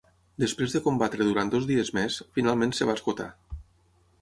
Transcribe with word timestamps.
Després 0.43 0.71
de 0.77 0.81
combatre 0.85 1.27
durant 1.27 1.51
dos 1.55 1.67
dies 1.73 1.91
més, 1.99 2.17
finalment 2.39 2.75
es 2.79 2.83
va 2.93 2.97
esgotar. 3.01 3.29